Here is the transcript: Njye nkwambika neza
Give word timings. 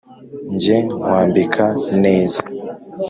Njye 0.53 0.75
nkwambika 0.91 1.65
neza 2.03 2.41